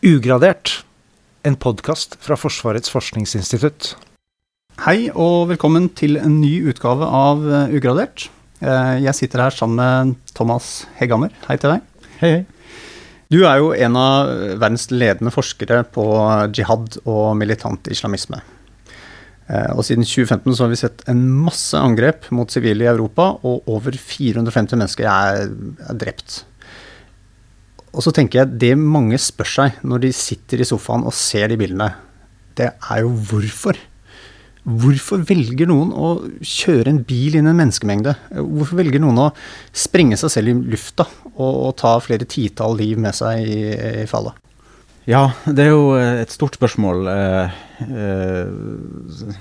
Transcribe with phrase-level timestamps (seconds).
[0.00, 0.78] Ugradert,
[1.44, 3.90] en podkast fra Forsvarets forskningsinstitutt.
[4.86, 8.30] Hei og velkommen til en ny utgave av eh, Ugradert.
[8.64, 11.34] Eh, jeg sitter her sammen med Thomas Hegghammer.
[11.44, 12.08] Hei til deg.
[12.22, 12.88] Hei, hei.
[13.28, 14.32] Du er jo en av
[14.62, 16.06] verdens ledende forskere på
[16.56, 18.40] jihad og militant islamisme.
[19.52, 23.34] Eh, og siden 2015 så har vi sett en masse angrep mot sivile i Europa,
[23.44, 25.52] og over 450 mennesker er,
[25.92, 26.46] er drept.
[27.90, 31.50] Og så tenker jeg det mange spør seg når de sitter i sofaen og ser
[31.50, 31.90] de bildene,
[32.58, 33.78] det er jo hvorfor.
[34.60, 36.10] Hvorfor velger noen å
[36.44, 38.12] kjøre en bil inn i en menneskemengde?
[38.36, 39.30] Hvorfor velger noen å
[39.72, 43.60] sprenge seg selv i lufta og, ta flere titall liv med seg i,
[44.04, 44.36] i, fallet?
[45.08, 47.56] Ja, det er jo et stort spørsmål eh,
[47.88, 49.40] eh,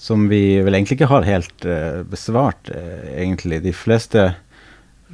[0.00, 3.62] som vi vel egentlig ikke har helt eh, besvart, eh, egentlig.
[3.64, 4.26] De fleste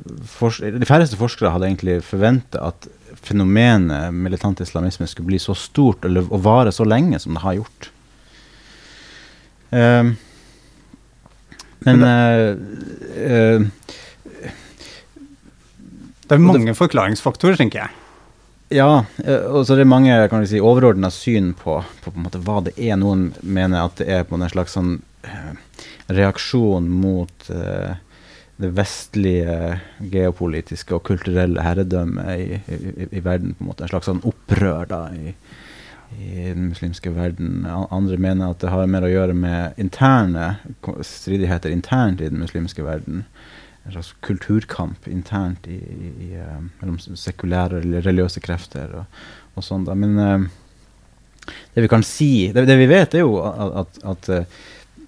[0.04, 2.88] de færreste forskere hadde egentlig forventa at
[3.20, 7.58] fenomenet militant islamisme skulle bli så stort eller, og vare så lenge som det har
[7.60, 7.90] gjort.
[9.70, 10.16] Um,
[11.86, 12.56] men uh,
[13.16, 13.62] uh,
[16.26, 17.96] Det er mange forklaringsfaktorer, tenker jeg.
[18.70, 19.02] Ja,
[19.50, 22.94] og så er det mange kan si, overordna syn på, på, på hva det er.
[23.00, 25.00] Noen mener at det er på en slags sånn
[26.10, 27.98] reaksjon mot uh,
[28.60, 29.80] det vestlige
[30.12, 33.54] geopolitiske og kulturelle herredømmet i, i, i, verden.
[33.54, 35.34] på en måte, En slags sånn opprør da i,
[36.18, 37.64] i, den muslimske verden.
[37.66, 40.56] Andre mener at det har mer å gjøre med interne
[41.06, 43.24] stridigheter internt i den muslimske verden.
[43.86, 48.92] En slags kulturkamp internt uh, mellom sekulære eller religiøse krefter.
[49.02, 49.22] og,
[49.56, 49.96] og sånn da.
[49.96, 54.30] Men uh, det vi kan si Det, det vi vet, er jo at, at, at
[54.34, 54.60] uh,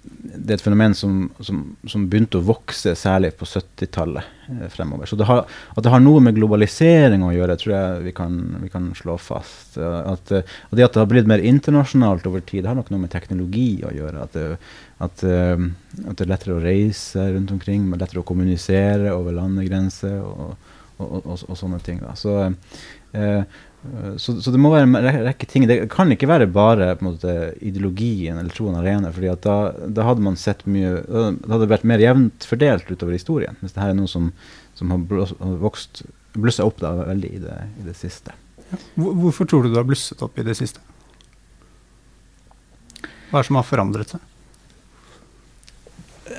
[0.03, 5.07] det er et fenomen som, som, som, begynte å vokse særlig på 70-tallet eh, fremover.
[5.07, 8.39] Så det har, at det har noe med globalisering å gjøre, tror jeg vi kan,
[8.63, 9.77] vi kan slå fast.
[9.77, 12.91] At, eh, og det at det har blitt mer internasjonalt over tid, det har nok
[12.91, 14.25] noe med teknologi å gjøre.
[14.27, 14.47] At det,
[15.03, 15.63] at, uh,
[16.05, 20.53] at det er lettere å reise rundt omkring, lettere å kommunisere over landegrenser og,
[20.97, 21.99] og, og, og, sånne ting.
[22.03, 22.13] Da.
[22.19, 22.37] Så
[23.13, 23.43] Eh,
[24.17, 25.65] så, så, det må være en rekke ting.
[25.67, 29.11] Det kan ikke være bare måte, ideologien eller troen alene.
[29.11, 29.57] fordi da,
[29.87, 33.59] da, hadde man sett mye Da hadde det vært mer jevnt fordelt utover historien.
[33.59, 34.31] Hvis det her er noe som,
[34.79, 38.35] som har, blåst, har vokst, blussa opp da veldig i det, i det siste.
[38.95, 40.81] Hvorfor tror du det har blusset opp i det siste?
[43.29, 44.27] Hva er det som har forandret seg?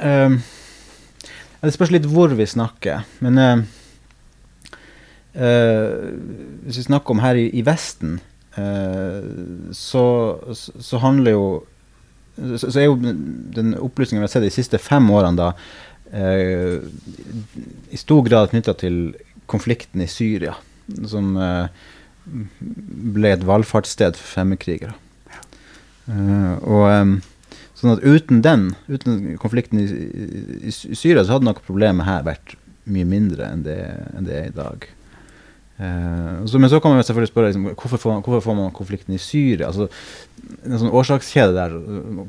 [0.00, 0.40] Uh,
[1.60, 3.04] det spørs litt hvor vi snakker.
[3.20, 3.83] Men Uh,
[5.34, 8.20] hvis vi snakker om her i, i Vesten,
[8.58, 9.22] uh,
[9.74, 10.04] så,
[10.54, 11.46] så, handler jo
[12.36, 15.50] så, så, er jo den opplysningen vi har sett de siste fem årene da
[16.14, 16.78] uh,
[17.90, 19.00] i stor grad knytta til
[19.50, 20.54] konflikten i Syria,
[21.10, 21.34] som
[22.24, 24.94] ble et valfartssted for fremmedkrigere.
[26.08, 27.18] og um,
[27.76, 32.24] sånn at uten den, uten konflikten i, i, i Syria, så hadde nok problemet her
[32.24, 32.56] vært
[32.88, 33.80] mye mindre enn det,
[34.16, 34.88] enn det er i dag.
[35.74, 39.14] Uh, så, men så kan man selvfølgelig spørre liksom, hvorfor, får, hvorfor, får, man konflikten
[39.14, 39.72] i Syria?
[39.72, 39.88] Altså,
[40.62, 41.72] en sånn årsakskjede der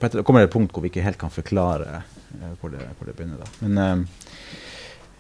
[0.02, 3.14] Det kommer et punkt hvor vi ikke helt kan forklare uh, hvor, det, hvor, det,
[3.18, 3.44] begynner.
[3.44, 3.68] da.
[3.68, 4.08] Men,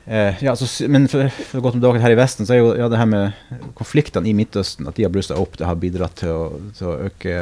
[0.07, 2.71] uh, ja, så, men for, for, å gå tilbake her i Vesten, så er jo
[2.77, 6.17] ja, det her med konfliktene i Midtøsten at de har blussa opp, det har bidratt
[6.21, 6.45] til å,
[6.77, 7.35] til å øke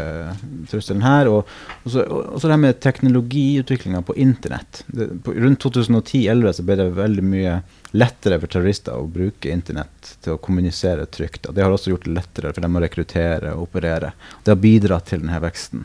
[0.71, 1.29] trusselen her.
[1.31, 1.53] Og,
[1.83, 4.83] og, så, og, så, det her med teknologiutviklinga på internett.
[4.87, 7.57] Det, på, rundt 2010-2011 så ble det veldig mye
[7.93, 11.47] lettere for terrorister å bruke internett til å kommunisere trygt.
[11.47, 14.13] Og det har også gjort det lettere for dem å rekruttere og operere.
[14.43, 15.83] Det har bidratt til denne veksten.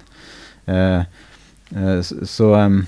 [0.69, 1.03] Eh,
[1.77, 2.81] eh, så, um,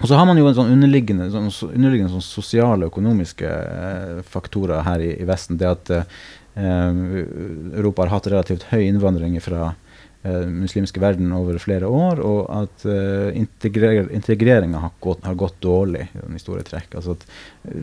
[0.00, 4.20] og så har man jo en sånn underliggende, sånn, underliggende sånn sosiale og økonomiske eh,
[4.26, 5.58] faktorer her i, i, Vesten.
[5.60, 6.20] Det at eh,
[6.58, 12.86] Europa har hatt relativt høy innvandring fra eh, muslimske verden over flere år, og at
[12.90, 16.98] eh, integrer integreringa har, har, gått dårlig i store trekk.
[16.98, 17.28] Altså at
[17.70, 17.78] eh,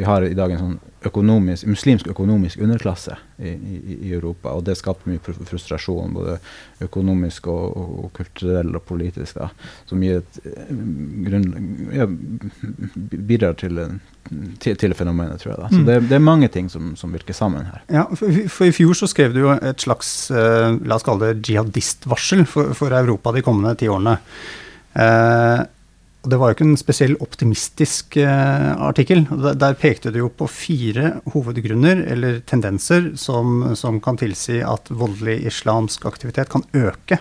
[0.00, 4.64] vi har i dag en sånn økonomisk, muslimsk økonomisk underklasse i, i, i, Europa, og
[4.66, 6.38] det skaper mye frustrasjon, både
[6.84, 9.50] økonomisk og, og, og kulturell og politisk, da,
[9.90, 10.40] som gir et
[11.26, 11.52] grunn,
[11.92, 12.08] ja,
[13.12, 14.00] bidrar til en
[14.62, 15.58] til, til, fenomenet, tror jeg.
[15.58, 15.68] da.
[15.68, 15.86] Så mm.
[15.88, 17.82] det, det, er mange ting som, som, virker sammen her.
[17.90, 21.32] Ja, for, for, I fjor så skrev du jo et slags uh, la oss kalle
[21.32, 24.14] det jihadistvarsel for, for Europa de kommende ti årene.
[24.94, 25.66] Og
[26.22, 29.24] Det var jo ikke en spesiell optimistisk uh, artikkel.
[29.58, 35.40] Der, pekte du jo på fire hovedgrunner, eller tendenser, som, som kan tilsi at voldelig
[35.50, 37.18] islamsk aktivitet kan øke.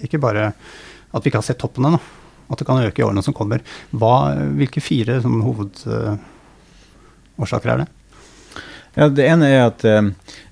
[0.00, 0.52] ikke bare
[1.12, 1.98] at vi ikke har sett toppen ennå
[2.48, 3.60] at det kan øke i årene som kommer.
[3.92, 6.18] Hva, hvilke fire hovedårsaker
[7.72, 7.88] er det?
[8.96, 10.02] Ja, Det ene er at eh,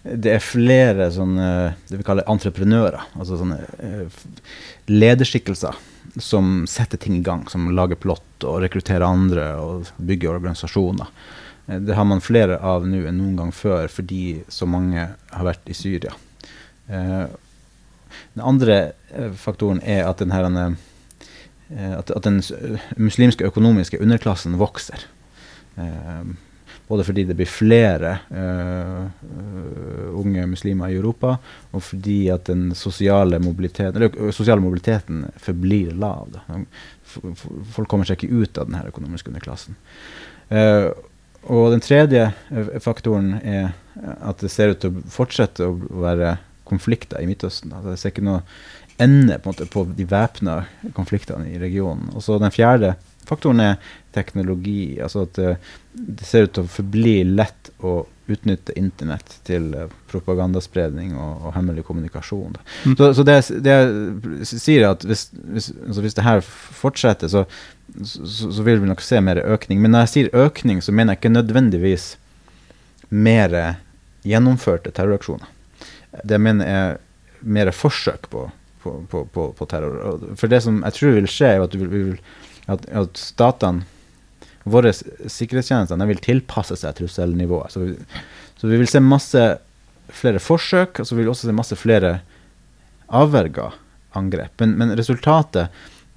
[0.04, 3.02] det er flere sånne det vi kaller entreprenører.
[3.16, 4.06] Altså sånne eh,
[4.92, 5.74] lederskikkelser
[6.16, 7.46] som setter ting i gang.
[7.48, 11.10] Som lager plott og rekrutterer andre og bygger organisasjoner.
[11.66, 15.46] Eh, det har man flere av nå enn noen gang før fordi så mange har
[15.46, 16.14] vært i Syria.
[16.88, 17.26] Eh,
[18.36, 18.78] den andre
[19.12, 20.46] eh, faktoren er at, den, her,
[21.98, 22.40] at, den
[22.96, 25.08] muslimske økonomiske underklassen vokser.
[26.86, 28.12] Både fordi det blir flere
[30.26, 31.36] unge muslimer i Europa,
[31.72, 36.30] og fordi at den sosiale mobiliteten, eller, sosiale mobiliteten forblir lav.
[36.34, 36.60] Da.
[37.74, 39.78] Folk kommer seg ikke ut av denne økonomiske underklassen.
[40.50, 40.90] Uh,
[41.46, 42.28] og den tredje
[42.82, 43.70] faktoren er
[44.26, 46.36] at det ser ut til å fortsette å være
[46.66, 47.70] konflikter i Midtøsten.
[47.70, 48.40] Altså, jeg ser ikke noe
[49.02, 50.56] ende på, måte, på de væpna
[50.96, 52.10] konfliktene i regionen.
[52.16, 52.96] Og så Den fjerde
[53.28, 53.76] faktoren er
[54.14, 54.98] teknologi.
[55.02, 55.56] altså at det,
[55.92, 58.00] det ser ut til å forbli lett å
[58.32, 62.58] utnytte internett til uh, propagandaspredning og, og, hemmelig kommunikasjon.
[62.84, 62.96] Mm.
[62.98, 63.78] Så, så det, det,
[64.42, 67.44] jeg sier, at hvis, hvis, altså hvis det her fortsetter, så,
[68.02, 69.82] så, så, vil vi nok se mer økning.
[69.82, 72.14] Men når jeg sier økning, så mener jeg ikke nødvendigvis
[73.14, 73.54] mer
[74.26, 75.52] gjennomførte terroraksjoner
[76.24, 76.96] det jeg mener er
[77.46, 78.46] mer forsøk på,
[78.82, 80.22] på, på, på, terror.
[80.38, 82.16] For det som jeg tror vil skje, er at, vil,
[82.72, 83.86] at, at statene,
[84.66, 87.72] våre sikkerhetstjenester, vil tilpasse seg trusselnivået.
[87.72, 87.86] Så,
[88.58, 89.44] så, vi vil se masse
[90.10, 92.18] flere forsøk, og så vil vi også se masse flere
[93.06, 93.70] avverga
[94.18, 94.56] angrep.
[94.62, 95.70] Men, men, resultatet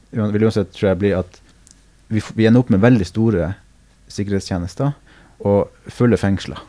[0.09, 1.41] vil uansett tror jeg bli at
[2.09, 3.51] vi, vi ender opp med veldig store
[4.09, 4.95] sikkerhetstjenester
[5.45, 6.61] og fulle fengsler.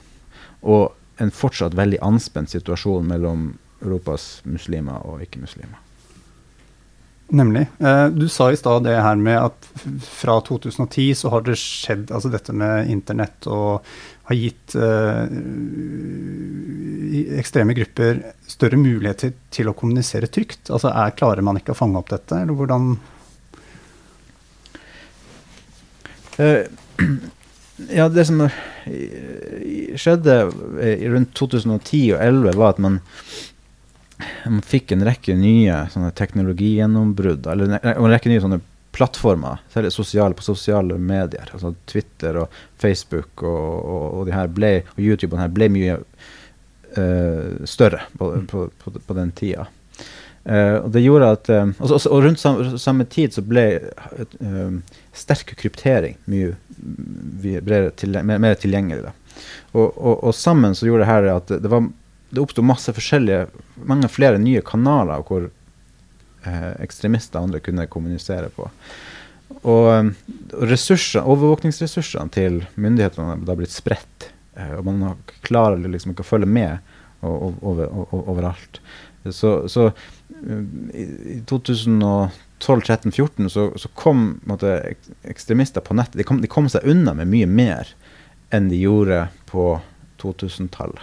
[0.61, 0.91] Og
[1.21, 5.81] en fortsatt veldig anspent situasjon mellom Europas muslimer og ikke-muslimer.
[7.31, 7.67] Nemlig.
[7.79, 9.67] Eh, du sa i stad det her med at
[10.03, 13.87] fra 2010 så har det skjedd altså dette med internett og
[14.31, 15.27] har gitt uh,
[17.38, 20.71] ekstreme grupper større muligheter til å kommunisere trygt.
[20.71, 22.93] Altså er, Klarer man ikke å fange opp dette, eller hvordan
[26.38, 26.62] uh,
[27.91, 28.43] Ja, det som
[29.97, 32.99] skjedde rundt 2010 og 2011, var at man,
[34.44, 35.84] man fikk en rekke nye
[36.19, 37.46] teknologigjennombrudd.
[37.52, 38.61] Eller en rekke nye sånne
[38.93, 41.50] plattformer, særlig sosiale, på sosiale medier.
[41.52, 45.69] altså Twitter og Facebook og, og, og, de her ble, og YouTube og her ble
[45.72, 49.69] mye uh, større på, på, på, på den tida.
[50.40, 53.64] Uh, og det gjorde at, uh, også, og rundt samme, samme, tid så ble
[54.40, 54.76] uh,
[55.12, 56.56] sterk kryptering mye
[58.00, 59.12] til, mer, mer, tilgjengelig.
[59.76, 61.84] Og, og, sammen så gjorde det her at det, var,
[62.31, 63.49] det oppsto masse forskjellige,
[63.91, 65.49] mange flere nye kanaler hvor
[66.81, 68.69] ekstremister og andre kunne kommunisere på.
[69.67, 70.12] Og,
[70.71, 74.31] ressurser, overvåkningsressursene til myndighetene har blitt spredt.
[74.79, 76.79] og man klarer liksom ikke å følge med
[77.23, 78.81] over, overalt.
[79.31, 79.91] Så, så
[80.94, 84.94] i 2012-13-14 så, så, kom måtte,
[85.29, 87.88] ekstremister på nettet de de kom, seg unna med mye mer
[88.55, 89.81] enn de gjorde på
[90.23, 91.00] 2000-tallet.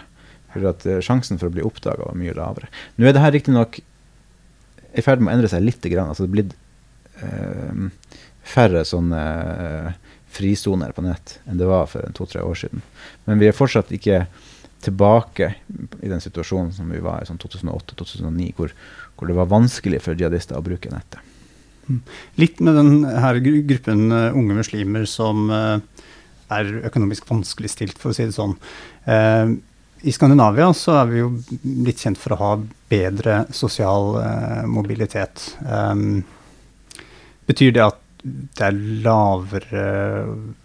[0.54, 2.70] For at uh, Sjansen for å bli oppdaga var mye lavere.
[2.96, 3.80] Nå er det her riktignok
[4.96, 5.84] i ferd med å endre seg litt.
[5.84, 6.10] Grann.
[6.12, 6.54] Altså, det er blitt
[7.22, 8.12] uh,
[8.48, 9.96] færre sånne uh,
[10.32, 12.84] frisoner på nett enn det var for to-tre år siden.
[13.26, 14.26] Men vi er fortsatt ikke
[14.84, 15.54] tilbake
[16.02, 18.74] i den situasjonen som vi var i sånn 2008-2009, hvor,
[19.16, 21.24] hvor, det var vanskelig for jihadister å bruke nettet.
[21.88, 22.02] Mm.
[22.38, 22.92] Litt med den
[23.66, 25.80] gruppen uh, unge muslimer som uh,
[26.52, 28.54] er økonomisk vanskeligstilt, for å si det sånn.
[30.02, 31.30] I Skandinavia så er vi jo
[31.86, 32.50] litt kjent for å ha
[32.90, 34.14] bedre sosial
[34.70, 35.42] mobilitet.
[35.66, 36.20] Um,
[37.48, 39.84] betyr det at det er lavere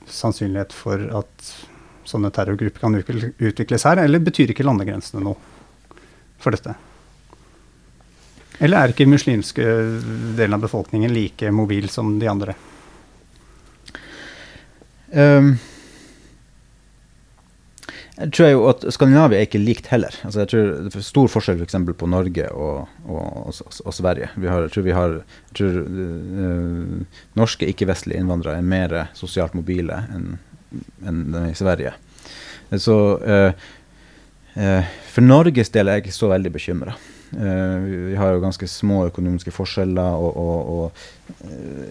[0.10, 1.52] sannsynlighet for at
[2.08, 5.38] sånne terrorgrupper kan utvikles her, eller betyr ikke landegrensene noe
[6.44, 6.76] for dette?
[8.60, 9.66] Eller er ikke muslimske
[10.38, 12.56] delen av befolkningen like mobil som de andre?
[15.14, 15.56] Um,
[18.14, 20.14] jeg tror jo at Skandinavia er ikke likt heller.
[20.22, 21.78] Altså jeg tror Det er stor forskjell f.eks.
[21.80, 24.30] For på Norge og, og, og, og Sverige.
[24.38, 25.16] Har, jeg tror, vi har,
[25.50, 30.36] jeg tror uh, norske ikke-vestlige innvandrere er mer sosialt mobile enn
[31.06, 31.94] enn i Sverige.
[32.82, 33.54] Så eh,
[34.54, 36.96] eh, for Norges del er jeg ikke så veldig bekymra.
[37.34, 37.78] Uh,
[38.12, 41.00] vi har jo ganske små økonomiske forskjeller og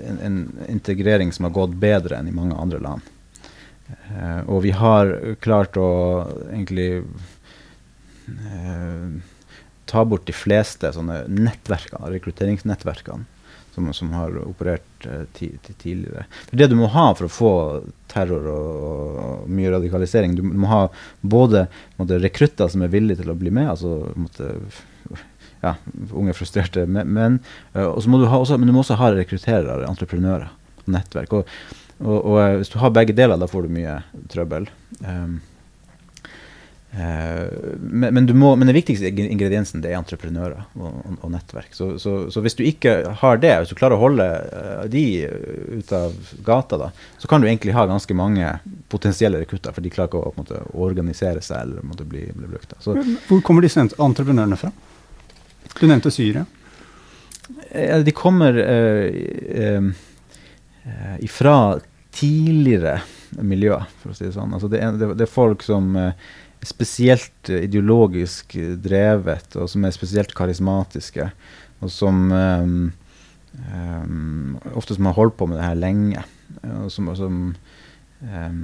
[0.06, 0.36] en, en,
[0.70, 3.11] integrering som har gått bedre enn i mange andre land.
[4.12, 5.12] Uh, og vi har
[5.44, 5.90] klart å
[6.50, 7.02] egentlig
[8.28, 9.06] uh,
[9.88, 13.28] ta bort de fleste sånne nettverkene, rekrutteringsnettverkene
[13.74, 16.26] som, som har operert uh, ti, tidligere.
[16.50, 17.52] Det du må ha for å få
[18.12, 20.82] terror og, og mye radikalisering, du må ha
[21.20, 21.66] både
[21.98, 24.52] måtte, rekrutter som er villige til å bli med, altså måtte,
[25.62, 25.76] ja,
[26.10, 27.40] unge frustrerte menn,
[27.76, 30.52] uh, og så må du ha også, men du må også ha rekrutterere, entreprenører,
[30.90, 31.40] nettverk.
[31.40, 31.56] Og,
[32.00, 33.96] og, og, hvis du har begge deler, da får du mye
[34.32, 34.68] trøbbel.
[35.00, 35.40] Um,
[36.96, 41.74] uh, men, men, må, men, den viktigste ingrediensen det er entreprenører og, og, og nettverk.
[41.76, 45.04] Så, så, så, hvis du ikke har det, hvis du klarer å holde uh, de
[45.78, 48.54] ut av gata, da, så kan du egentlig ha ganske mange
[48.92, 52.74] potensielle rekrutter, for de klarer ikke å, måte, organisere seg eller måte, bli, bli, brukt.
[52.74, 52.96] Da.
[53.28, 54.72] Hvor kommer disse entreprenørene fra?
[55.78, 56.46] Du nevnte Syria.
[57.70, 59.92] Uh, de kommer uh,
[61.22, 61.78] ifra
[62.12, 62.96] tidligere
[63.38, 64.52] miljøer, for å si det sånn.
[64.56, 65.94] Altså det, er, det, er folk som
[66.66, 71.30] spesielt ideologisk drevet, og som er spesielt karismatiske.
[71.82, 72.92] Og som um,
[73.52, 76.24] um, ofte som har holdt på med det her lenge.
[76.84, 77.40] Og som, og som,
[78.22, 78.60] um,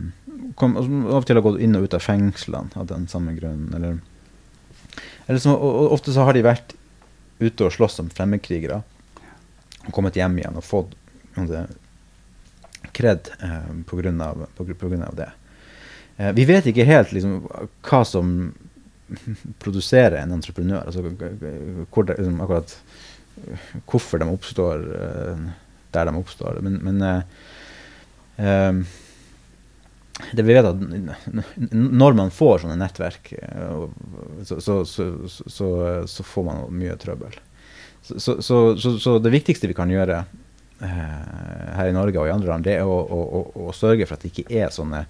[0.59, 3.09] kom, og som av og til har gått inn og ut av fengslene av den
[3.11, 3.73] samme grunnen.
[3.75, 3.99] Eller,
[5.27, 6.77] eller som, og, ofte så har de vært
[7.43, 8.83] ute og slåss som fremmedkrigere.
[9.87, 10.97] Og kommet hjem igjen og fått
[12.93, 15.11] kred eh, pga.
[15.13, 15.31] det.
[16.17, 17.41] Eh, vi vet ikke helt liksom,
[17.89, 18.53] hva som
[19.63, 20.87] produserer en entreprenør.
[20.87, 21.03] Altså,
[21.91, 22.79] hvor det, liksom, akkurat
[23.87, 25.45] hvorfor de oppstår eh,
[25.95, 26.59] der de oppstår.
[26.65, 27.03] Men, men
[28.37, 28.81] eh,
[30.35, 30.81] det vi vet at
[31.71, 33.31] når man får sånne nettverk,
[34.43, 35.69] så, så, så,
[36.11, 37.37] så får man mye trøbbel.
[38.03, 40.25] Så, det viktigste vi kan gjøre
[40.81, 44.23] her i Norge og i andre land, det er å, å, å, sørge for at
[44.23, 45.05] det ikke er sånne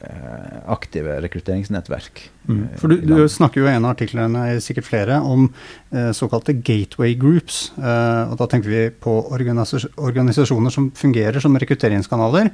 [0.00, 2.20] Eh, aktive rekrutteringsnettverk.
[2.48, 2.60] Mm.
[2.78, 5.48] For du, du, snakker jo i en av artiklene, sikkert flere, om
[5.90, 7.72] eh, såkalte gateway groups.
[7.76, 12.48] Eh, og da tenker vi på organisa organisasjoner som fungerer som rekrutteringskanaler,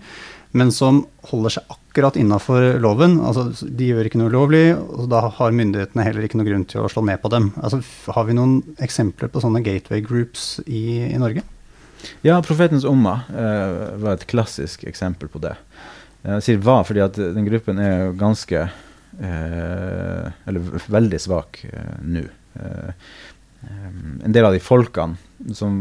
[0.59, 3.21] men som holder seg akkurat innafor loven.
[3.21, 6.83] Altså, de gjør ikke noe ulovlig, og da har myndighetene heller ikke noe grunn til
[6.83, 7.53] å slå ned på dem.
[7.61, 7.85] Altså,
[8.17, 11.45] har vi noen eksempler på sånne gateway groups i, i Norge?
[12.27, 15.55] Ja, Profetens Umma eh, var et klassisk eksempel på det.
[16.27, 22.25] Jeg sier var fordi at den gruppen er ganske eh, Eller veldig svak eh, nå.
[22.59, 22.91] Eh,
[24.25, 25.17] en del av de folkene
[25.55, 25.75] som,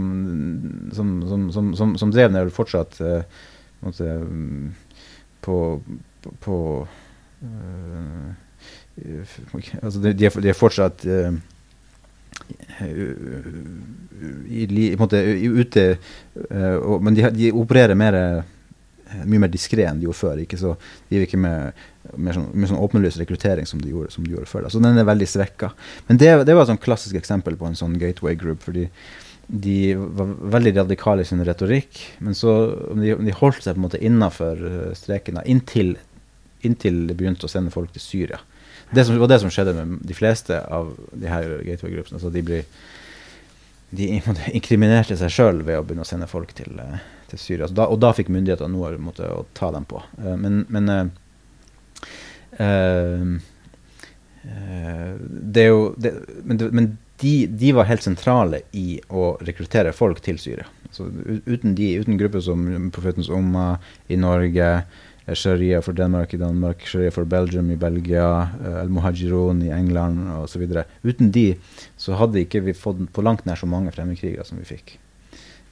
[0.94, 1.12] som,
[1.52, 3.42] som, som, drev ned, fortsatt eh,
[3.86, 4.16] måtte,
[5.46, 5.58] på,
[6.42, 6.58] på
[7.46, 8.32] uh,
[9.84, 11.06] altså de, de, er, de, er, fortsatt
[12.82, 13.50] uh,
[14.50, 15.86] i, i, måte, ute,
[16.52, 18.20] uh, og, men de, de, opererer mer
[19.24, 20.40] mye mer diskré enn de gjorde før.
[20.42, 20.74] Ikke så,
[21.06, 21.84] de driver ikke med,
[22.18, 24.66] med, sånn, med sånn åpenlys rekruttering som de gjorde, som de gjorde før.
[24.66, 24.72] Da.
[24.74, 25.70] Så den er veldig svekka.
[26.10, 28.66] Men det, det var et sånn klassisk eksempel på en sånn gateway group.
[28.66, 28.90] fordi
[29.48, 32.56] de var veldig radikale i sin retorikk, men så
[32.98, 35.94] de, de holdt seg på en måte innafor eh, streken inntil,
[36.66, 38.40] inntil de begynte å sende folk til Syria.
[38.92, 42.20] Det som, var det som skjedde med de fleste av de her gateway-gruppene.
[42.20, 42.64] Altså de, blir
[43.96, 44.10] de
[44.54, 47.00] inkriminerte seg sjøl ved å begynne å sende folk til, uh,
[47.32, 47.70] til Syria.
[47.72, 50.04] Da, og da fikk myndighetene noe måtte, å ta dem på.
[50.20, 51.06] Uh, men, men uh,
[55.26, 56.12] det er jo det,
[56.46, 60.68] Men, men de, de, var helt sentrale i å rekruttere folk til Syria.
[60.94, 61.08] Så
[61.48, 63.78] uten de, uten grupper som Profetens Umma
[64.12, 64.70] i Norge,
[65.34, 68.28] Sharia for Danmark i Danmark, Sharia for Belgium i Belgia,
[68.84, 70.68] al-muhajirun i England osv.
[71.02, 71.48] Uten de
[71.98, 75.00] så hadde ikke vi fått på langt nær så mange fremmedkrigere som vi fikk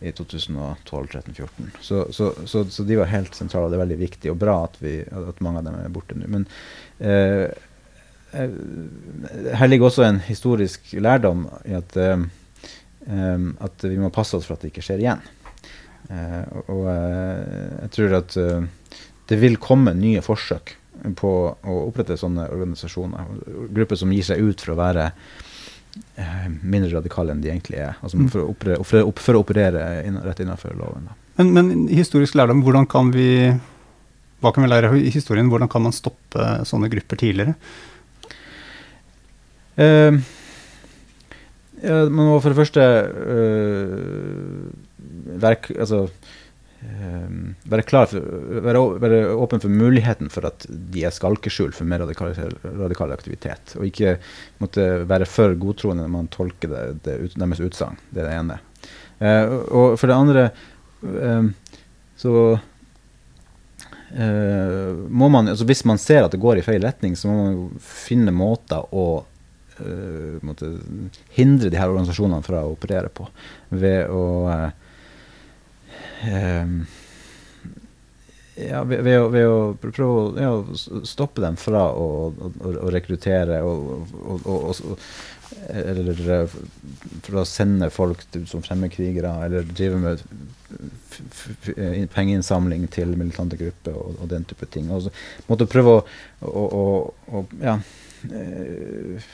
[0.03, 1.47] i 2012-13-14.
[1.81, 3.69] Så, så, så, så, de var helt sentrale.
[3.71, 6.27] Det er veldig viktig og bra at, vi, at mange av dem er borte nå.
[6.33, 6.43] Men
[6.99, 7.45] eh,
[8.35, 8.57] eh,
[9.55, 12.25] her ligger også en historisk lærdom i at, eh,
[13.07, 15.23] eh at vi må passe oss for at det ikke skjer igjen.
[16.11, 18.35] Eh, og og jeg tror at
[19.29, 20.75] det vil komme nye forsøk
[21.19, 23.31] på å opprette sånne organisasjoner.
[23.73, 25.09] Grupper som gir seg ut for å være
[26.15, 27.97] Eh, mindre radikale enn de egentlig er.
[28.01, 28.29] Altså mm.
[28.33, 31.09] for, å operere, for, å operere inn, rett innenfor loven.
[31.37, 33.27] Men, men, historisk lærdom, hvordan kan vi
[34.43, 35.49] hva kan vi lære i historien?
[35.51, 37.53] Hvordan kan man stoppe sånne grupper tidligere?
[39.77, 40.17] Uh,
[41.81, 44.65] ja, man må for det første uh,
[45.45, 46.07] verk, altså,
[47.69, 48.19] være, klar for,
[48.65, 52.31] være, være, åpen for muligheten for at de er skalkeskjul for mer radikal,
[52.63, 53.75] radikal aktivitet.
[53.77, 54.09] Og ikke
[54.63, 57.97] måtte være for godtroende når man tolker det, det ut, deres utsagn.
[58.11, 58.57] Det er det ene.
[59.23, 60.43] Uh, og for det andre
[61.07, 61.43] uh,
[62.19, 62.61] så uh,
[65.07, 67.55] må man altså Hvis man ser at det går i feil retning, så må man
[67.79, 69.23] finne måter å
[70.45, 70.67] måtte
[71.33, 73.25] hindre de her organisasjonene fra å operere på.
[73.73, 74.69] Ved å eh,
[78.55, 82.51] ja, ved, ved, å, ved, å, prøve å stoppe dem fra å, å,
[82.85, 84.99] å rekruttere og, og, og,
[85.69, 86.47] Eller
[87.23, 90.23] for å sende folk som fremmedkrigere, eller drive med
[91.77, 94.89] eh, pengeinnsamling til militante grupper og, den type ting.
[94.91, 95.13] Og så
[95.47, 95.99] måtte prøve
[96.41, 97.77] å, ja,
[98.33, 99.29] eh,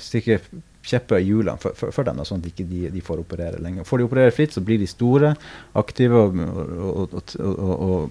[0.00, 0.40] stikke
[0.86, 3.60] kjepper i hjulene for, for, for, dem, da, sånn at ikke de, de får operere
[3.60, 3.86] lenger.
[3.88, 5.34] Får de operere fritt, så blir de store,
[5.78, 8.10] aktive og, og, og,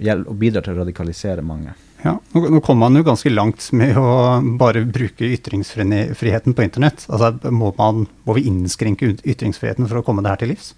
[0.00, 1.76] og bidrar til å radikalisere mange.
[2.00, 7.04] Ja, nå, nå kommer man jo ganske langt med å bare bruke ytringsfriheten på internett.
[7.12, 10.72] Altså, må, man, må vi innskrenke ytringsfriheten for å komme det her til livs?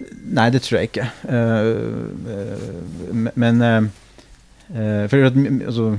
[0.00, 1.06] Nei, det tror jeg ikke.
[1.28, 3.82] Uh, uh, men uh,
[5.10, 5.92] For at altså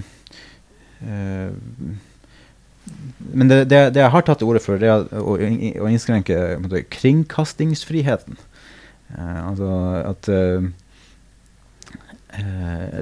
[3.33, 6.37] men det, det, det, jeg har tatt til orde for, det er å, å innskrenke
[6.61, 8.39] måte, kringkastingsfriheten.
[9.11, 9.69] Uh, altså
[10.07, 10.31] at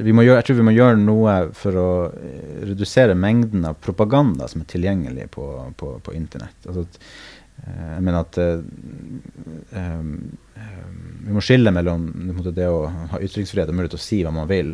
[0.01, 1.89] vi må gjøre, Jeg tror vi må gjøre noe for å
[2.65, 5.45] redusere mengden av propaganda som er tilgjengelig på,
[5.77, 6.57] på, på internett.
[6.65, 6.97] Altså at,
[7.69, 8.39] jeg mener at
[9.75, 10.09] um,
[11.27, 14.33] vi må skille mellom måte, det å ha ytringsfrihet og mulighet til å si hva
[14.33, 14.73] man vil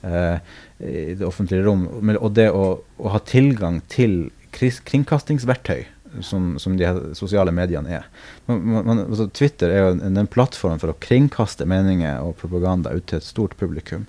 [0.00, 1.82] i det offentlige rom,
[2.14, 5.84] og det å, å ha tilgang til kringkastingsverktøy
[6.20, 8.06] som, som, de sosiale mediene er.
[8.46, 12.94] Man, man, altså Twitter er jo en, en plattform for å kringkaste meninger og propaganda
[12.94, 14.06] ut til et stort publikum.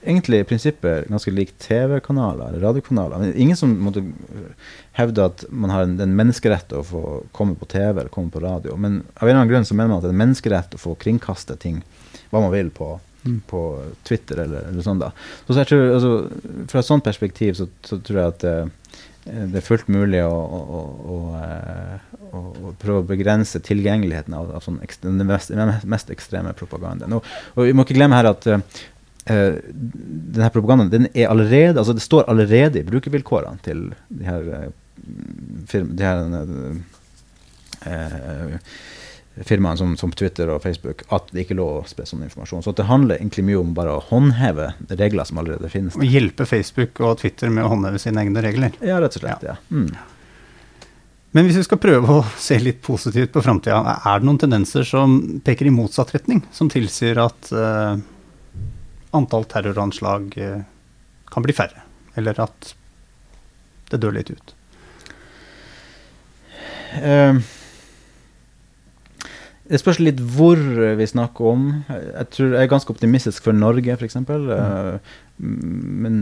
[0.00, 3.20] Egentlig i prinsippet ganske lik TV-kanaler eller radiokanaler.
[3.20, 4.04] Men ingen som måtte
[4.96, 7.02] hevde at man har en, en menneskerett å få
[7.36, 8.78] komme på TV eller komme på radio.
[8.80, 10.80] Men av en eller annen grunn så mener man at det er en menneskerett å
[10.80, 11.82] få kringkaste ting
[12.30, 13.40] hva man vil på, mm.
[13.50, 13.62] på
[14.06, 15.00] Twitter eller, eller sånn.
[15.02, 15.12] da.
[15.46, 16.12] Så, jeg tror, altså,
[16.70, 18.64] Fra et sånt perspektiv så, så tror jeg at uh,
[19.30, 21.96] det er fullt mulig å, å, eh,
[22.32, 25.52] å, å prøve å begrense tilgjengeligheten av, av sånn den mest,
[25.84, 27.18] mest, ekstreme propagandaen.
[27.18, 28.62] Og, og, vi må ikke glemme her at uh,
[29.28, 34.70] denne propagandaen den er allerede, altså det står allerede i brukervilkårene til de her, uh,
[35.68, 36.16] firma, de her
[37.84, 38.64] uh,
[39.46, 42.64] firmaene som, som, Twitter og Facebook at det ikke er lov å spre sånn informasjon.
[42.66, 45.96] Så det handler egentlig mye om bare å håndheve regler som allerede finnes.
[45.96, 48.76] Og hjelpe Facebook og Twitter med å håndheve sine egne regler?
[48.84, 49.46] Ja, rett og slett.
[49.46, 49.56] ja.
[49.56, 49.76] ja.
[49.76, 49.92] Mm.
[51.30, 54.86] Men hvis vi skal prøve å se litt positivt på framtida, er det noen tendenser
[54.86, 55.12] som
[55.46, 56.42] peker i motsatt retning?
[56.50, 57.94] Som tilsier at uh,
[59.14, 60.64] antall terroranslag uh,
[61.30, 61.84] kan bli færre?
[62.18, 62.72] Eller at
[63.94, 64.54] det dør litt ut?
[66.98, 67.38] Uh,
[69.70, 70.58] det spørs litt hvor
[70.98, 71.66] vi snakker om.
[71.88, 74.16] Jeg tror jeg er ganske optimistisk for Norge, f.eks.
[74.18, 74.48] Mm.
[74.50, 76.16] Uh, men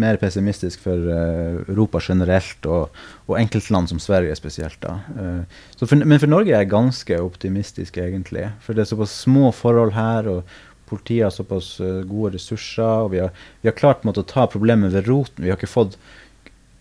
[0.00, 2.94] mer pessimistisk for uh, Europa generelt, og,
[3.26, 4.78] og, enkeltland som Sverige spesielt.
[4.84, 5.00] da.
[5.18, 8.46] Uh, for, men for Norge er jeg ganske optimistisk, egentlig.
[8.62, 13.08] For det er såpass små forhold her, og politiet har såpass gode ressurser.
[13.08, 15.42] og Vi har, vi har klart måtte, å ta problemet ved roten.
[15.42, 15.98] Vi har ikke fått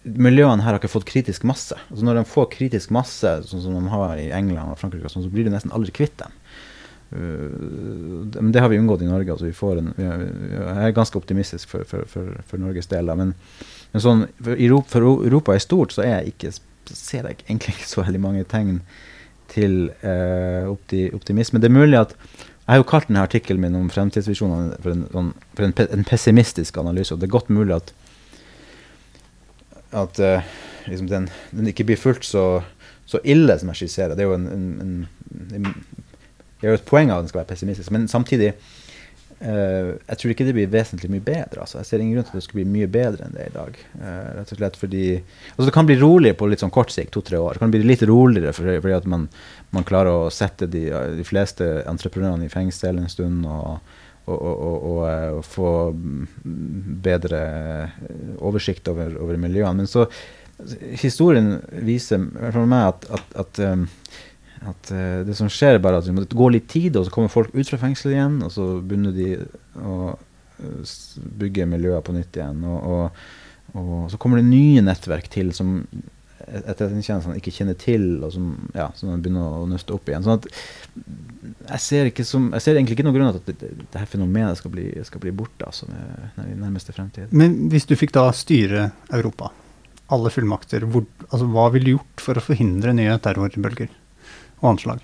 [0.06, 1.78] miljøene her har ikke fått kritisk masse.
[1.90, 5.26] Altså Når de får kritisk masse, sånn som de har i England og Frankrike, sånn,
[5.26, 6.36] så blir de nesten aldri kvitt dem.
[7.16, 9.34] Uh, men det har vi unngått i Norge.
[9.36, 13.10] Altså en, jeg er ganske optimistisk for, for, for, for Norges del.
[13.18, 13.34] Men,
[13.94, 14.56] men sånn, for
[15.10, 16.54] Europa, er stort, så jeg ikke,
[16.92, 18.80] ser jeg egentlig ikke så veldig mange tegn
[19.52, 21.62] til eh, opti, optimisme.
[21.62, 22.16] Det er mulig at
[22.66, 25.28] jeg har jo kalt denne artikkelen min om fremtidsvisjonene for, en, sånn,
[25.62, 27.14] en, en, pessimistisk analyse.
[27.14, 27.94] og Det er godt mulig at
[29.92, 30.56] at uh,
[30.90, 32.46] liksom den, den, ikke blir fullt så,
[33.06, 34.16] så, ille som jeg skisserer.
[34.16, 35.06] Det er jo en, en,
[35.56, 35.70] en,
[36.62, 37.94] det er jo et poeng av at den skal være pessimistisk.
[37.94, 41.66] Men samtidig uh, jeg tror ikke det blir vesentlig mye bedre.
[41.66, 41.80] Altså.
[41.82, 43.82] Jeg ser ingen grunn til at det skal bli mye bedre enn det i dag.
[44.00, 47.14] Uh, rett og slett fordi altså Det kan bli roligere på litt sånn kort sikt,
[47.16, 47.56] to-tre år.
[47.56, 49.30] Det kan bli litt roligere fordi, fordi at man,
[49.76, 50.88] man, klarer å sette de,
[51.20, 53.46] de fleste entreprenørene i fengsel en stund.
[53.46, 53.80] og
[54.26, 55.00] og, og, og,
[55.38, 55.72] og, få
[57.06, 57.42] bedre
[58.42, 59.84] oversikt over, over, miljøene.
[59.84, 60.08] Men så
[60.98, 62.24] historien viser
[62.56, 63.88] for meg at, at, at, um,
[64.72, 64.94] at
[65.28, 67.70] det som skjer, er bare at det går litt tid, og så kommer folk ut
[67.70, 69.34] fra fengselet igjen, og så begynner de
[69.78, 70.16] å
[71.40, 72.64] bygge miljøer på nytt igjen.
[72.66, 73.26] Og,
[74.10, 75.82] så kommer det nye nettverk til som
[76.46, 80.26] etterretningstjenestene ikke kjenner til, og som, ja, som begynner å nøste opp igjen.
[80.26, 80.48] Sånn at
[81.72, 84.60] jeg ser, som, jeg ser, egentlig ikke noen grunn til at dette det, det fenomenet
[84.60, 85.90] skal bli, skal bli borte altså,
[86.46, 87.34] i nærmeste fremtid.
[87.34, 89.52] Men hvis du fikk da styre Europa,
[90.14, 93.90] alle fullmakter, hvor, altså, hva ville du gjort for å forhindre nye terrorbølger
[94.62, 95.04] og anslag?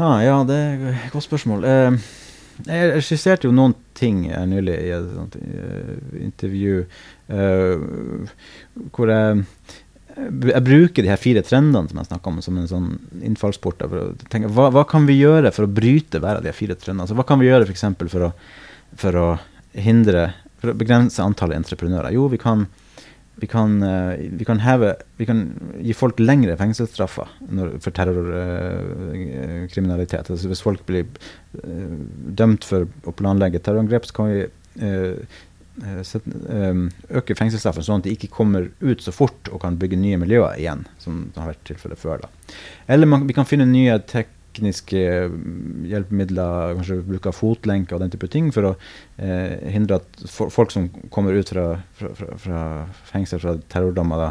[0.00, 1.66] Ah, ja, det er et godt spørsmål.
[1.68, 1.96] Eh,
[2.66, 6.82] jeg skisserte jo noen ting nylig i et sånt, uh, intervju
[7.30, 8.34] uh,
[8.94, 9.46] hvor jeg
[10.20, 12.88] jeg bruker de her fire trendene som jeg snakka om, som en sånn
[13.24, 13.84] innfallsport.
[13.86, 16.56] For å tenke, hva, hva, kan vi gjøre for å bryte hver av de her
[16.56, 17.06] fire trendene?
[17.06, 18.30] Altså, hva kan vi gjøre for, For, å,
[19.00, 19.26] for å
[19.78, 22.12] hindre For å begrense antallet entreprenører?
[22.12, 22.66] Jo, vi kan,
[23.40, 27.28] vi kan, uh, vi kan, heve, vi kan gi folk lengre fengselsstraffer
[27.80, 30.28] for terrorkriminalitet.
[30.28, 31.96] Uh, altså, hvis folk blir uh,
[32.40, 34.40] dømt for å planlegge terrorangrep, så kan vi
[37.16, 40.54] øke fengselsstraffen sånn at de ikke kommer ut så fort og kan bygge nye miljøer
[40.60, 42.16] igjen, som det har vært tilfellet før.
[42.24, 42.28] da.
[42.92, 43.94] Eller man, vi kan finne nye
[44.50, 45.00] tekniske
[45.90, 48.72] hjelpemidler, kanskje bruk av fotlenke og den type ting, for å
[49.22, 51.66] eh, hindre at folk som kommer ut fra,
[51.98, 52.60] fra, fra, fra
[53.12, 54.30] fengsel, fra terrordommer, da,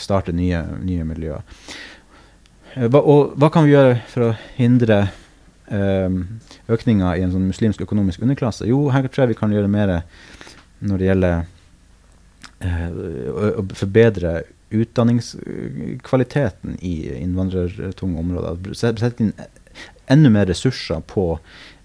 [0.00, 1.44] starter nye, nye miljøer.
[2.78, 5.00] Hva, og hva kan vi gjøre for å hindre
[5.72, 6.18] eh,
[6.68, 8.68] økninga i en sånn muslimsk økonomisk underklasse?
[8.68, 9.98] Jo, her tror jeg vi kan gjøre mer
[10.78, 11.40] når det gjelder
[12.64, 12.88] eh,
[13.58, 14.38] å forbedre
[14.70, 18.74] utdanningskvaliteten i innvandrertunge områder.
[18.76, 19.32] Sette inn
[20.08, 21.38] enda mer ressurser på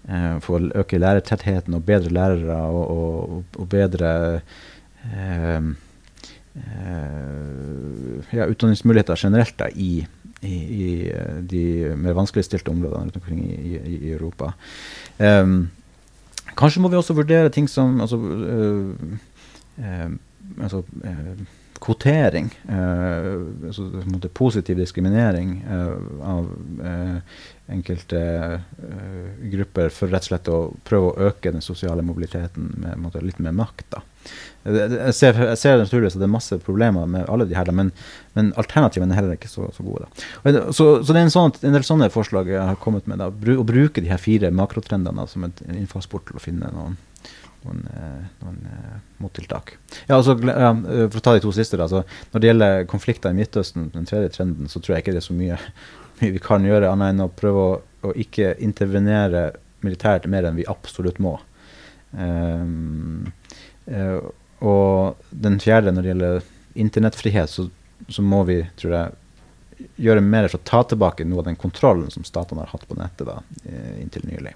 [0.08, 4.10] eh, for å øke lærertettheten og bedre lærere og, og, og bedre
[5.12, 5.60] eh,
[6.60, 10.06] eh, ja, utdanningsmuligheter generelt da, i
[10.44, 14.52] i, i eh, de mer vanskeligstilte områdene rundt omkring i, i Europa.
[15.18, 15.70] Um,
[16.58, 18.92] kanskje må vi også vurdere ting som altså, uh,
[19.78, 20.10] uh,
[20.60, 21.44] altså uh,
[21.84, 22.50] kvotering.
[22.68, 25.58] altså positiv diskriminering
[26.24, 26.48] av
[27.68, 28.20] enkelte
[29.52, 33.40] grupper for rett og slett å prøve å øke den sosiale mobiliteten med måte, litt
[33.42, 33.96] mer makt.
[34.64, 37.90] Jeg ser, jeg ser naturligvis at det er masse problemer med alle de her, men,
[38.36, 40.08] men alternativene er heller ikke så, så gode.
[40.08, 40.62] Da.
[40.72, 43.20] Så, så, det er en, sånn, en, del sånne forslag jeg har kommet med.
[43.20, 46.96] Da, å bruke de her fire makrotrendene som en innfallsport til å finne noen,
[47.64, 49.74] noen, eh, noen uh, mottiltak.
[50.06, 50.70] Ja, altså, ja,
[51.08, 51.80] for å ta de to siste.
[51.80, 51.88] Da,
[52.32, 55.28] når det gjelder konflikter i Midtøsten, den tredje trenden, så tror jeg ikke det er
[55.28, 55.58] så mye,
[56.20, 57.74] mye vi kan gjøre, annet enn å prøve å,
[58.08, 59.50] å ikke intervenere
[59.84, 61.36] militært mer enn vi absolutt må.
[62.14, 63.32] Um,
[63.90, 64.20] uh,
[64.64, 66.50] og den fjerde, når det gjelder
[66.84, 67.68] internettfrihet, så,
[68.08, 72.10] så, må vi, tror jeg, gjøre mer for å ta tilbake noe av den kontrollen
[72.12, 74.54] som statene har hatt på nettet da, eh, inntil nylig.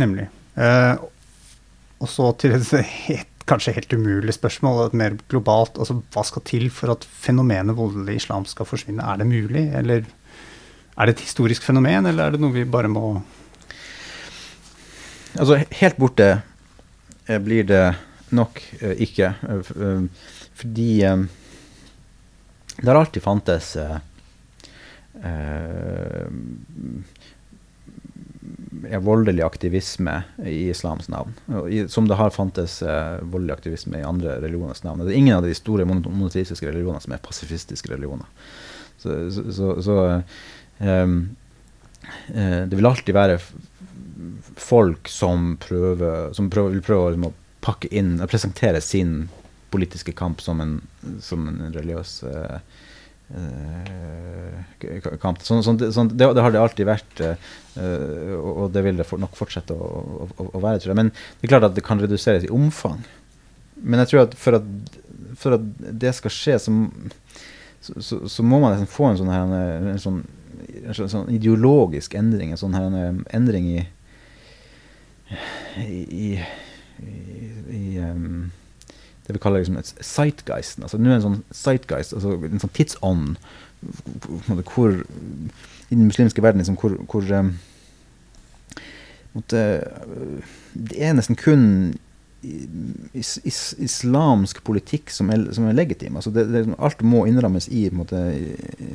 [0.00, 0.28] Nemlig.
[0.56, 0.94] Eh,
[2.00, 2.70] og så til et
[3.04, 5.76] helt, kanskje helt umulig spørsmål, et mer globalt.
[5.78, 9.04] altså Hva skal til for at fenomenet voldelig islam skal forsvinne?
[9.04, 10.06] Er det mulig, eller
[10.96, 13.20] er det et historisk fenomen, eller er det noe vi bare må
[15.30, 16.40] Altså, helt borte
[17.30, 17.94] Eh, blir det
[18.34, 19.34] nok eh, ikke.
[19.48, 20.02] Eh,
[20.54, 20.92] fordi
[22.76, 23.76] det har alltid fantes
[29.04, 31.34] voldelig aktivisme i islams navn.
[31.88, 32.80] Som det har fantes
[33.20, 35.04] voldelig aktivisme i andre religioners navn.
[35.04, 38.28] Det er ingen av de store monoteistiske religionene som er pasifistiske religioner.
[39.00, 39.98] Så, så, så, så
[40.78, 41.14] um,
[42.34, 43.38] det vil alltid være
[44.60, 49.28] folk som, prøver, som prøver, vil prøve liksom, å pakke inn og presentere sin
[49.70, 50.78] politiske kamp som en,
[51.22, 52.58] som en religiøs uh,
[55.22, 55.42] kamp.
[55.44, 59.38] Sånn, sånn, sånn, det, det, har det alltid vært, uh, og det vil det nok
[59.38, 59.90] fortsette å,
[60.26, 60.80] å, å, være.
[60.82, 61.00] tror jeg.
[61.02, 63.02] Men det er klart at det kan reduseres i omfang.
[63.80, 64.66] Men jeg tror at for at,
[65.40, 66.74] for at det skal skje, så,
[67.80, 69.56] så, så, må man liksom få en sånn, her,
[69.94, 70.20] en sånn,
[70.82, 72.52] en sånn ideologisk endring.
[72.52, 73.80] En sånn her, en endring i
[75.78, 76.40] i, i,
[77.70, 78.50] i um,
[79.30, 79.94] det vi kaller liksom et.
[80.82, 83.40] Altså, nå er en sånn sightgeist, altså en sånn tidsånd,
[84.74, 87.54] hvor i den muslimske verden liksom, hvor, hvor um,
[89.32, 89.62] måtte,
[90.74, 91.64] Det er nesten kun
[93.12, 96.16] is, is, islamsk politikk som er, som er legitim.
[96.16, 98.86] Altså det, det, alt må innrammes i, måte, i,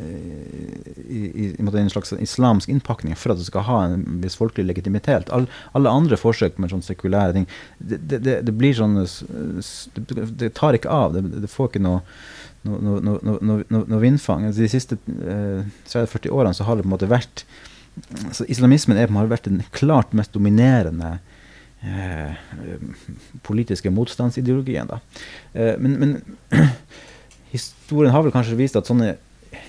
[1.25, 5.29] i, i en slags islamsk innpakning for at det skal ha en viss folkelig legitimitet.
[5.35, 7.47] All, alle andre forsøk med sånne sekulære ting,
[7.79, 8.97] det, det, det blir sånn
[10.39, 11.15] Det tar ikke av.
[11.17, 12.03] Det, får ikke noe
[12.65, 14.47] noe, no, no, no, vindfang.
[14.49, 17.45] De siste eh, 30-40 årene så har det på en måte vært
[18.35, 21.13] så Islamismen er, har vært den klart mest dominerende
[21.79, 22.35] eh,
[23.45, 24.89] politiske motstandsideologien.
[24.89, 24.99] Da.
[25.53, 26.17] Eh, men, men
[27.55, 29.13] historien har vel kanskje vist at sånne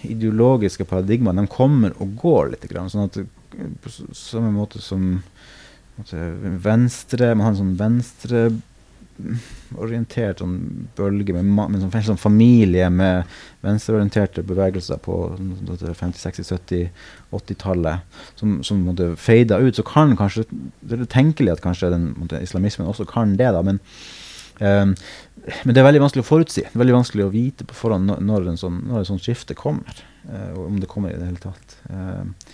[0.04, 2.68] ideologiske paradigmaene de kommer og går litt.
[2.70, 3.18] Grann, sånn at
[3.82, 5.22] På samme måte som
[5.96, 6.16] måte,
[6.64, 8.48] venstre Man har en sånn venstre
[9.80, 13.24] orientert sånn bølge med, med sånn, sånn, familie med
[13.64, 16.90] venstreorienterte bevegelser på 50-, 60-, 70-,
[17.38, 22.10] 80-tallet som, som måtte feida ut, så kan kanskje Det er tenkelig at kanskje den
[22.18, 23.80] måtte, islamismen også kan det, da, men
[24.60, 24.92] um,
[25.46, 26.64] men det er veldig vanskelig å forutsi.
[26.64, 29.56] Det er veldig vanskelig å vite på forhånd når, en sånn, når et sånt skifte
[29.58, 30.02] kommer.
[30.26, 31.76] Eh, og om det kommer i det hele tatt.
[31.90, 32.52] Eh,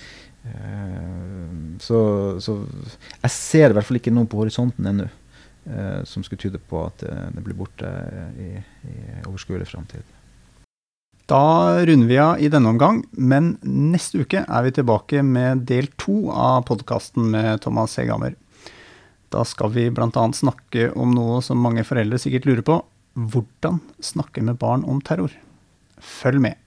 [0.53, 1.51] eh,
[1.81, 2.01] så,
[2.45, 2.59] så,
[3.23, 6.85] jeg ser i hvert fall ikke noe på horisonten ennå eh, som skulle tyde på
[6.85, 7.93] at det, det blir borte
[8.37, 10.05] i, i overskuelig framtid.
[11.31, 15.89] Da runder vi av i denne omgang, men neste uke er vi tilbake med del
[15.97, 18.35] to av podkasten med Thomas Hegammer.
[19.33, 20.25] Da skal vi bl.a.
[20.37, 22.79] snakke om noe som mange foreldre sikkert lurer på.
[23.16, 25.33] Hvordan snakke med barn om terror?
[26.03, 26.62] Følg med.